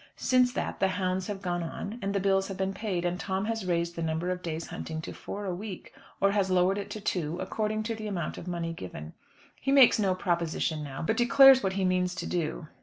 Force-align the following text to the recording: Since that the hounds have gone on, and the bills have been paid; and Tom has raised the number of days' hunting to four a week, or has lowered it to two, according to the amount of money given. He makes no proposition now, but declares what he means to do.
Since 0.17 0.53
that 0.53 0.79
the 0.79 0.87
hounds 0.87 1.27
have 1.27 1.43
gone 1.43 1.61
on, 1.61 1.99
and 2.01 2.11
the 2.15 2.19
bills 2.19 2.47
have 2.47 2.57
been 2.57 2.73
paid; 2.73 3.05
and 3.05 3.19
Tom 3.19 3.45
has 3.45 3.67
raised 3.67 3.95
the 3.95 4.01
number 4.01 4.31
of 4.31 4.41
days' 4.41 4.65
hunting 4.65 4.99
to 5.01 5.13
four 5.13 5.45
a 5.45 5.53
week, 5.53 5.93
or 6.19 6.31
has 6.31 6.49
lowered 6.49 6.79
it 6.79 6.89
to 6.89 6.99
two, 6.99 7.37
according 7.39 7.83
to 7.83 7.93
the 7.93 8.07
amount 8.07 8.39
of 8.39 8.47
money 8.47 8.73
given. 8.73 9.13
He 9.57 9.71
makes 9.71 9.99
no 9.99 10.15
proposition 10.15 10.83
now, 10.83 11.03
but 11.03 11.17
declares 11.17 11.61
what 11.61 11.73
he 11.73 11.85
means 11.85 12.15
to 12.15 12.25
do. 12.25 12.67